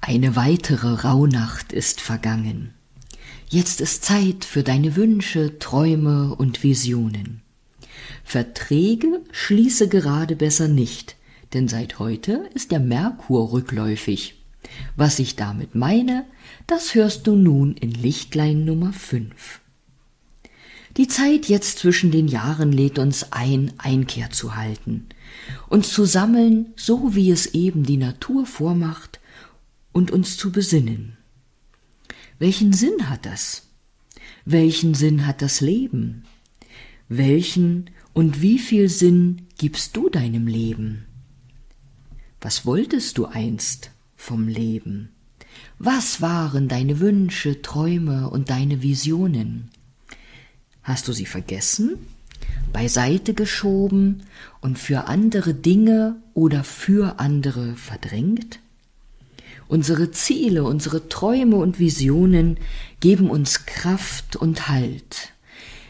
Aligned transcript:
Eine 0.00 0.34
weitere 0.34 0.94
Rauhnacht 1.02 1.72
ist 1.72 2.00
vergangen. 2.00 2.72
Jetzt 3.48 3.80
ist 3.80 4.04
Zeit 4.04 4.44
für 4.44 4.62
deine 4.62 4.96
Wünsche, 4.96 5.58
Träume 5.58 6.34
und 6.34 6.62
Visionen. 6.62 7.42
Verträge 8.24 9.20
schließe 9.30 9.88
gerade 9.88 10.36
besser 10.36 10.68
nicht, 10.68 11.16
denn 11.52 11.68
seit 11.68 11.98
heute 11.98 12.48
ist 12.54 12.70
der 12.70 12.80
Merkur 12.80 13.52
rückläufig. 13.52 14.36
Was 14.96 15.18
ich 15.18 15.36
damit 15.36 15.74
meine, 15.74 16.24
das 16.66 16.94
hörst 16.94 17.26
du 17.26 17.36
nun 17.36 17.74
in 17.74 17.90
Lichtlein 17.90 18.64
Nummer 18.64 18.92
5. 18.92 19.60
Die 20.96 21.08
Zeit 21.08 21.46
jetzt 21.46 21.78
zwischen 21.78 22.10
den 22.10 22.26
Jahren 22.26 22.72
lädt 22.72 22.98
uns 22.98 23.32
ein, 23.32 23.72
Einkehr 23.78 24.30
zu 24.30 24.56
halten, 24.56 25.06
uns 25.68 25.92
zu 25.92 26.04
sammeln, 26.04 26.66
so 26.74 27.14
wie 27.14 27.30
es 27.30 27.54
eben 27.54 27.84
die 27.84 27.96
Natur 27.96 28.46
vormacht, 28.46 29.19
und 29.92 30.10
uns 30.10 30.36
zu 30.36 30.52
besinnen. 30.52 31.16
Welchen 32.38 32.72
Sinn 32.72 33.08
hat 33.10 33.26
das? 33.26 33.68
Welchen 34.44 34.94
Sinn 34.94 35.26
hat 35.26 35.42
das 35.42 35.60
Leben? 35.60 36.24
Welchen 37.08 37.90
und 38.12 38.40
wie 38.40 38.58
viel 38.58 38.88
Sinn 38.88 39.46
gibst 39.58 39.96
du 39.96 40.08
deinem 40.08 40.46
Leben? 40.46 41.06
Was 42.40 42.64
wolltest 42.64 43.18
du 43.18 43.26
einst 43.26 43.90
vom 44.16 44.48
Leben? 44.48 45.10
Was 45.78 46.20
waren 46.20 46.68
deine 46.68 47.00
Wünsche, 47.00 47.62
Träume 47.62 48.30
und 48.30 48.50
deine 48.50 48.82
Visionen? 48.82 49.70
Hast 50.82 51.08
du 51.08 51.12
sie 51.12 51.26
vergessen, 51.26 51.98
beiseite 52.72 53.34
geschoben 53.34 54.22
und 54.60 54.78
für 54.78 55.08
andere 55.08 55.54
Dinge 55.54 56.22
oder 56.32 56.64
für 56.64 57.18
andere 57.18 57.76
verdrängt? 57.76 58.60
Unsere 59.70 60.10
Ziele, 60.10 60.64
unsere 60.64 61.08
Träume 61.08 61.54
und 61.54 61.78
Visionen 61.78 62.56
geben 62.98 63.30
uns 63.30 63.66
Kraft 63.66 64.34
und 64.34 64.66
Halt. 64.66 65.32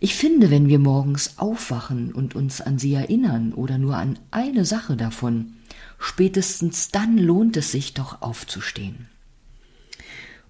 Ich 0.00 0.14
finde, 0.14 0.50
wenn 0.50 0.66
wir 0.66 0.78
morgens 0.78 1.34
aufwachen 1.36 2.10
und 2.14 2.34
uns 2.34 2.62
an 2.62 2.78
sie 2.78 2.94
erinnern 2.94 3.52
oder 3.52 3.76
nur 3.76 3.98
an 3.98 4.18
eine 4.30 4.64
Sache 4.64 4.96
davon, 4.96 5.52
spätestens 5.98 6.88
dann 6.88 7.18
lohnt 7.18 7.58
es 7.58 7.70
sich 7.70 7.92
doch 7.92 8.22
aufzustehen. 8.22 9.08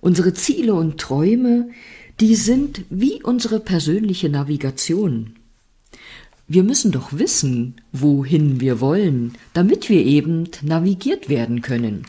Unsere 0.01 0.33
Ziele 0.33 0.75
und 0.75 1.01
Träume, 1.01 1.71
die 2.21 2.37
sind 2.37 2.85
wie 2.91 3.25
unsere 3.25 3.59
persönliche 3.59 4.29
Navigation. 4.29 5.35
Wir 6.47 6.63
müssen 6.63 6.93
doch 6.93 7.13
wissen, 7.13 7.75
wohin 7.91 8.61
wir 8.61 8.81
wollen, 8.81 9.33
damit 9.53 9.89
wir 9.89 10.05
eben 10.05 10.49
navigiert 10.63 11.29
werden 11.29 11.61
können. 11.61 12.07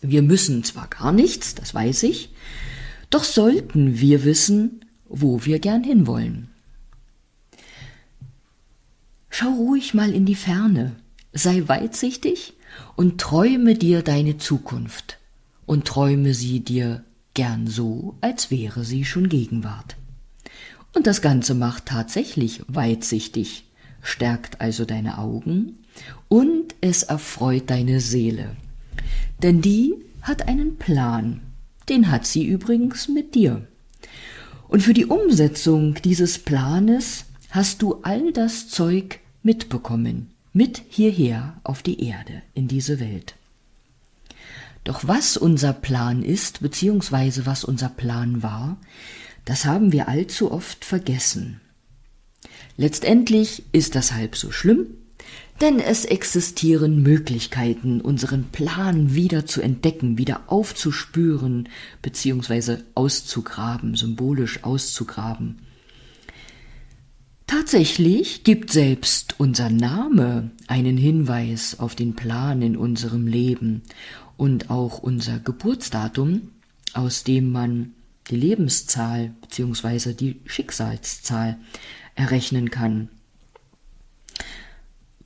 Wir 0.00 0.22
müssen 0.22 0.64
zwar 0.64 0.88
gar 0.88 1.12
nichts, 1.12 1.54
das 1.54 1.74
weiß 1.74 2.04
ich, 2.04 2.30
doch 3.10 3.24
sollten 3.24 3.98
wir 3.98 4.24
wissen, 4.24 4.84
wo 5.08 5.44
wir 5.44 5.58
gern 5.58 5.84
hinwollen. 5.84 6.48
Schau 9.30 9.52
ruhig 9.52 9.94
mal 9.94 10.12
in 10.14 10.26
die 10.26 10.34
Ferne, 10.34 10.96
sei 11.32 11.62
weitsichtig 11.66 12.54
und 12.94 13.20
träume 13.20 13.74
dir 13.74 14.02
deine 14.02 14.38
Zukunft 14.38 15.18
und 15.66 15.86
träume 15.86 16.34
sie 16.34 16.60
dir 16.60 17.04
gern 17.34 17.66
so, 17.66 18.16
als 18.20 18.50
wäre 18.50 18.84
sie 18.84 19.04
schon 19.04 19.28
Gegenwart. 19.28 19.96
Und 20.94 21.06
das 21.06 21.20
Ganze 21.20 21.54
macht 21.54 21.86
tatsächlich 21.86 22.62
weitsichtig, 22.68 23.64
stärkt 24.00 24.60
also 24.62 24.86
deine 24.86 25.18
Augen 25.18 25.80
und 26.28 26.74
es 26.80 27.02
erfreut 27.02 27.68
deine 27.68 28.00
Seele. 28.00 28.56
Denn 29.42 29.60
die 29.60 29.94
hat 30.22 30.48
einen 30.48 30.76
Plan. 30.76 31.40
Den 31.88 32.10
hat 32.10 32.26
sie 32.26 32.44
übrigens 32.44 33.08
mit 33.08 33.34
dir. 33.34 33.66
Und 34.68 34.82
für 34.82 34.94
die 34.94 35.06
Umsetzung 35.06 35.94
dieses 36.02 36.38
Planes 36.38 37.26
hast 37.50 37.82
du 37.82 38.00
all 38.02 38.32
das 38.32 38.68
Zeug 38.68 39.20
mitbekommen, 39.42 40.30
mit 40.52 40.82
hierher 40.88 41.60
auf 41.62 41.82
die 41.82 42.04
Erde, 42.04 42.42
in 42.54 42.66
diese 42.66 42.98
Welt. 42.98 43.34
Doch 44.82 45.06
was 45.06 45.36
unser 45.36 45.72
Plan 45.72 46.22
ist, 46.22 46.60
beziehungsweise 46.60 47.46
was 47.46 47.64
unser 47.64 47.88
Plan 47.88 48.42
war, 48.42 48.76
das 49.44 49.64
haben 49.64 49.92
wir 49.92 50.08
allzu 50.08 50.50
oft 50.50 50.84
vergessen. 50.84 51.60
Letztendlich 52.76 53.62
ist 53.72 53.94
das 53.94 54.12
halb 54.12 54.36
so 54.36 54.50
schlimm, 54.52 54.86
denn 55.60 55.80
es 55.80 56.04
existieren 56.04 57.02
Möglichkeiten, 57.02 58.00
unseren 58.00 58.44
Plan 58.44 59.14
wieder 59.14 59.46
zu 59.46 59.62
entdecken, 59.62 60.18
wieder 60.18 60.42
aufzuspüren 60.48 61.68
bzw. 62.02 62.78
auszugraben, 62.94 63.94
symbolisch 63.94 64.64
auszugraben. 64.64 65.58
Tatsächlich 67.46 68.42
gibt 68.42 68.72
selbst 68.72 69.36
unser 69.38 69.70
Name 69.70 70.50
einen 70.66 70.96
Hinweis 70.96 71.78
auf 71.78 71.94
den 71.94 72.14
Plan 72.14 72.60
in 72.60 72.76
unserem 72.76 73.28
Leben 73.28 73.82
und 74.36 74.68
auch 74.68 74.98
unser 74.98 75.38
Geburtsdatum, 75.38 76.50
aus 76.92 77.22
dem 77.22 77.52
man 77.52 77.92
die 78.30 78.36
Lebenszahl 78.36 79.32
bzw. 79.42 80.12
die 80.12 80.40
Schicksalszahl 80.44 81.56
errechnen 82.16 82.70
kann. 82.70 83.08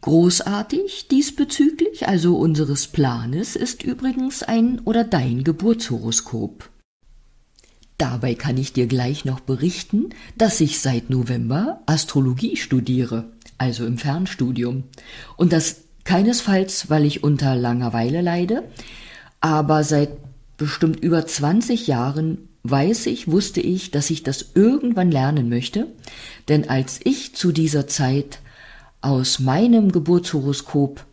Großartig 0.03 1.09
diesbezüglich, 1.09 2.09
also 2.09 2.37
unseres 2.37 2.87
Planes, 2.87 3.55
ist 3.55 3.83
übrigens 3.83 4.43
ein 4.43 4.81
oder 4.81 5.05
dein 5.05 5.45
Geburtshoroskop. 5.45 6.71
Dabei 7.99 8.35
kann 8.35 8.57
ich 8.57 8.73
dir 8.73 8.87
gleich 8.87 9.27
noch 9.27 9.41
berichten, 9.41 10.09
dass 10.39 10.61
ich 10.63 10.81
seit 10.81 11.11
November 11.11 11.83
Astrologie 11.85 12.57
studiere, 12.57 13.31
also 13.59 13.85
im 13.85 13.99
Fernstudium. 13.99 14.85
Und 15.37 15.53
das 15.53 15.83
keinesfalls, 16.05 16.89
weil 16.89 17.05
ich 17.05 17.23
unter 17.23 17.55
Langeweile 17.55 18.23
leide, 18.23 18.65
aber 19.43 19.85
seit 19.85 20.11
bestimmt 20.57 21.01
über 21.01 21.27
20 21.27 21.87
Jahren 21.89 22.49
weiß 22.63 23.05
ich, 23.05 23.31
wusste 23.31 23.61
ich, 23.61 23.91
dass 23.91 24.09
ich 24.09 24.23
das 24.23 24.53
irgendwann 24.55 25.11
lernen 25.11 25.51
möchte, 25.51 25.89
denn 26.49 26.71
als 26.71 27.01
ich 27.05 27.35
zu 27.35 27.53
dieser 27.53 27.87
Zeit 27.87 28.39
aus 29.01 29.39
meinem 29.39 29.93
Geburtshoroskop 29.93 31.05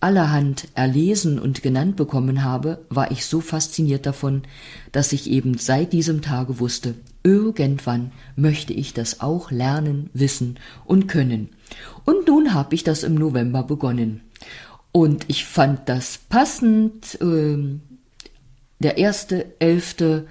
allerhand 0.00 0.68
erlesen 0.74 1.38
und 1.38 1.62
genannt 1.62 1.96
bekommen 1.96 2.42
habe, 2.42 2.84
war 2.88 3.10
ich 3.12 3.24
so 3.24 3.40
fasziniert 3.40 4.04
davon, 4.04 4.42
dass 4.90 5.12
ich 5.12 5.30
eben 5.30 5.58
seit 5.58 5.92
diesem 5.92 6.22
Tage 6.22 6.58
wusste, 6.58 6.94
irgendwann 7.22 8.10
möchte 8.34 8.72
ich 8.72 8.94
das 8.94 9.20
auch 9.20 9.50
lernen, 9.50 10.10
wissen 10.12 10.58
und 10.84 11.06
können. 11.06 11.50
Und 12.04 12.26
nun 12.26 12.52
habe 12.52 12.74
ich 12.74 12.82
das 12.82 13.04
im 13.04 13.14
November 13.14 13.62
begonnen. 13.62 14.22
Und 14.90 15.24
ich 15.28 15.44
fand 15.44 15.88
das 15.88 16.18
passend. 16.28 17.20
Äh, 17.20 17.78
der 18.80 18.98
erste 18.98 19.54
elfte 19.60 20.26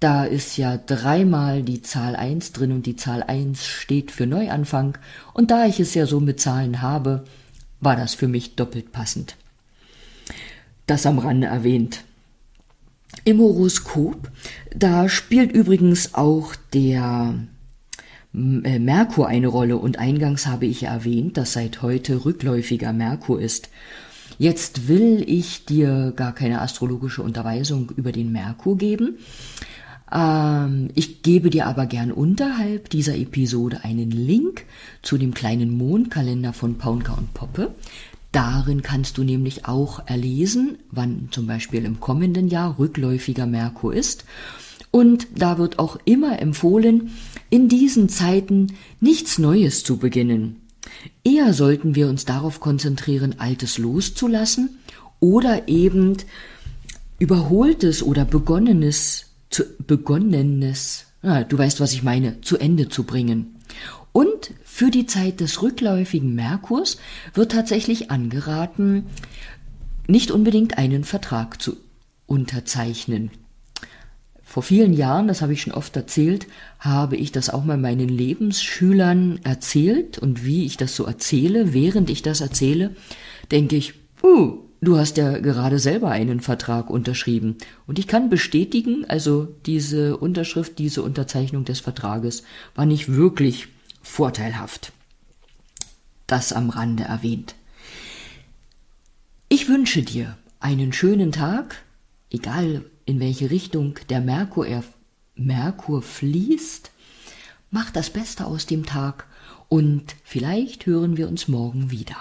da 0.00 0.24
ist 0.24 0.56
ja 0.56 0.76
dreimal 0.76 1.62
die 1.62 1.82
Zahl 1.82 2.16
1 2.16 2.52
drin 2.52 2.72
und 2.72 2.86
die 2.86 2.96
Zahl 2.96 3.22
1 3.22 3.64
steht 3.64 4.10
für 4.10 4.26
Neuanfang. 4.26 4.98
Und 5.32 5.50
da 5.50 5.66
ich 5.66 5.80
es 5.80 5.94
ja 5.94 6.06
so 6.06 6.20
mit 6.20 6.40
Zahlen 6.40 6.82
habe, 6.82 7.24
war 7.80 7.96
das 7.96 8.14
für 8.14 8.28
mich 8.28 8.56
doppelt 8.56 8.92
passend. 8.92 9.36
Das 10.86 11.06
am 11.06 11.18
Rande 11.18 11.46
erwähnt. 11.46 12.04
Im 13.24 13.40
Horoskop, 13.40 14.30
da 14.74 15.08
spielt 15.08 15.52
übrigens 15.52 16.14
auch 16.14 16.54
der 16.72 17.34
äh, 18.34 18.78
Merkur 18.78 19.28
eine 19.28 19.46
Rolle 19.46 19.78
und 19.78 19.98
eingangs 19.98 20.46
habe 20.46 20.66
ich 20.66 20.84
erwähnt, 20.84 21.36
dass 21.36 21.54
seit 21.54 21.82
heute 21.82 22.24
rückläufiger 22.24 22.92
Merkur 22.92 23.40
ist. 23.40 23.70
Jetzt 24.38 24.88
will 24.88 25.24
ich 25.26 25.64
dir 25.64 26.12
gar 26.14 26.34
keine 26.34 26.60
astrologische 26.60 27.22
Unterweisung 27.22 27.90
über 27.96 28.12
den 28.12 28.32
Merkur 28.32 28.76
geben, 28.76 29.18
ähm, 30.12 30.88
ich 30.94 31.22
gebe 31.22 31.50
dir 31.50 31.66
aber 31.66 31.86
gern 31.86 32.12
unterhalb 32.12 32.90
dieser 32.90 33.16
Episode 33.16 33.80
einen 33.82 34.10
Link 34.10 34.64
zu 35.02 35.18
dem 35.18 35.34
kleinen 35.34 35.76
Mondkalender 35.76 36.52
von 36.52 36.78
Paunka 36.78 37.14
und 37.14 37.34
Poppe. 37.34 37.74
Darin 38.32 38.82
kannst 38.82 39.18
du 39.18 39.24
nämlich 39.24 39.66
auch 39.66 40.06
erlesen, 40.06 40.78
wann 40.90 41.28
zum 41.30 41.46
Beispiel 41.46 41.84
im 41.84 42.00
kommenden 42.00 42.48
Jahr 42.48 42.78
rückläufiger 42.78 43.46
Merkur 43.46 43.94
ist. 43.94 44.24
Und 44.90 45.26
da 45.34 45.58
wird 45.58 45.78
auch 45.78 45.98
immer 46.04 46.40
empfohlen, 46.40 47.10
in 47.50 47.68
diesen 47.68 48.08
Zeiten 48.08 48.74
nichts 49.00 49.38
Neues 49.38 49.84
zu 49.84 49.96
beginnen. 49.96 50.60
Eher 51.24 51.52
sollten 51.52 51.94
wir 51.94 52.08
uns 52.08 52.24
darauf 52.24 52.60
konzentrieren, 52.60 53.36
Altes 53.38 53.78
loszulassen 53.78 54.78
oder 55.18 55.68
eben 55.68 56.16
Überholtes 57.18 58.02
oder 58.02 58.24
Begonnenes 58.24 59.26
zu 59.56 59.64
Begonnenes, 59.78 61.06
ah, 61.22 61.42
du 61.42 61.56
weißt, 61.56 61.80
was 61.80 61.94
ich 61.94 62.02
meine, 62.02 62.42
zu 62.42 62.58
Ende 62.58 62.90
zu 62.90 63.04
bringen. 63.04 63.56
Und 64.12 64.52
für 64.64 64.90
die 64.90 65.06
Zeit 65.06 65.40
des 65.40 65.62
rückläufigen 65.62 66.34
Merkurs 66.34 66.98
wird 67.32 67.52
tatsächlich 67.52 68.10
angeraten, 68.10 69.06
nicht 70.08 70.30
unbedingt 70.30 70.76
einen 70.76 71.04
Vertrag 71.04 71.62
zu 71.62 71.78
unterzeichnen. 72.26 73.30
Vor 74.42 74.62
vielen 74.62 74.92
Jahren, 74.92 75.26
das 75.26 75.40
habe 75.40 75.54
ich 75.54 75.62
schon 75.62 75.72
oft 75.72 75.96
erzählt, 75.96 76.46
habe 76.78 77.16
ich 77.16 77.32
das 77.32 77.48
auch 77.48 77.64
mal 77.64 77.78
meinen 77.78 78.10
Lebensschülern 78.10 79.40
erzählt 79.42 80.18
und 80.18 80.44
wie 80.44 80.66
ich 80.66 80.76
das 80.76 80.94
so 80.94 81.04
erzähle, 81.04 81.72
während 81.72 82.10
ich 82.10 82.20
das 82.20 82.42
erzähle, 82.42 82.94
denke 83.50 83.76
ich, 83.76 83.94
uh, 84.22 84.65
du 84.80 84.98
hast 84.98 85.16
ja 85.16 85.38
gerade 85.38 85.78
selber 85.78 86.10
einen 86.10 86.40
Vertrag 86.40 86.90
unterschrieben. 86.90 87.56
Und 87.86 87.98
ich 87.98 88.06
kann 88.06 88.30
bestätigen, 88.30 89.04
also 89.08 89.48
diese 89.66 90.16
Unterschrift, 90.16 90.78
diese 90.78 91.02
Unterzeichnung 91.02 91.64
des 91.64 91.80
Vertrages 91.80 92.42
war 92.74 92.86
nicht 92.86 93.12
wirklich 93.12 93.68
vorteilhaft. 94.02 94.92
Das 96.26 96.52
am 96.52 96.70
Rande 96.70 97.04
erwähnt. 97.04 97.54
Ich 99.48 99.68
wünsche 99.68 100.02
dir 100.02 100.36
einen 100.58 100.92
schönen 100.92 101.32
Tag, 101.32 101.82
egal 102.30 102.84
in 103.04 103.20
welche 103.20 103.50
Richtung 103.50 103.98
der 104.08 104.20
Merkur, 104.20 104.66
er, 104.66 104.82
Merkur 105.36 106.02
fließt. 106.02 106.90
Mach 107.70 107.90
das 107.90 108.10
Beste 108.10 108.46
aus 108.46 108.66
dem 108.66 108.86
Tag 108.86 109.26
und 109.68 110.16
vielleicht 110.24 110.86
hören 110.86 111.16
wir 111.16 111.28
uns 111.28 111.46
morgen 111.48 111.90
wieder, 111.90 112.16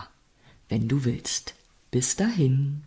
wenn 0.69 0.88
du 0.88 1.06
willst. 1.06 1.56
Bis 1.96 2.18
dahin. 2.18 2.84